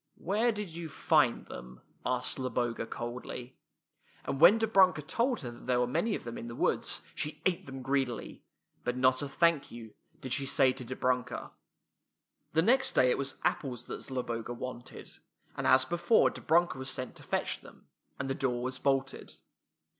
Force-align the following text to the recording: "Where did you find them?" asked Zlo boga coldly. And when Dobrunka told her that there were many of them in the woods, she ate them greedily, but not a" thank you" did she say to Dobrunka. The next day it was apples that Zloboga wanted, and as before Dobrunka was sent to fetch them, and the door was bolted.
"Where 0.31 0.51
did 0.51 0.75
you 0.75 0.89
find 0.89 1.45
them?" 1.45 1.81
asked 2.07 2.39
Zlo 2.39 2.49
boga 2.51 2.89
coldly. 2.89 3.55
And 4.25 4.41
when 4.41 4.57
Dobrunka 4.57 5.03
told 5.05 5.41
her 5.41 5.51
that 5.51 5.67
there 5.67 5.79
were 5.79 5.85
many 5.85 6.15
of 6.15 6.23
them 6.23 6.39
in 6.39 6.47
the 6.47 6.55
woods, 6.55 7.03
she 7.13 7.39
ate 7.45 7.67
them 7.67 7.83
greedily, 7.83 8.41
but 8.83 8.97
not 8.97 9.21
a" 9.21 9.29
thank 9.29 9.69
you" 9.69 9.93
did 10.21 10.33
she 10.33 10.47
say 10.47 10.73
to 10.73 10.83
Dobrunka. 10.83 11.51
The 12.53 12.63
next 12.63 12.93
day 12.93 13.11
it 13.11 13.17
was 13.19 13.35
apples 13.43 13.85
that 13.85 14.01
Zloboga 14.01 14.53
wanted, 14.55 15.19
and 15.55 15.67
as 15.67 15.85
before 15.85 16.31
Dobrunka 16.31 16.77
was 16.79 16.89
sent 16.89 17.15
to 17.17 17.21
fetch 17.21 17.59
them, 17.61 17.85
and 18.17 18.27
the 18.27 18.33
door 18.33 18.63
was 18.63 18.79
bolted. 18.79 19.35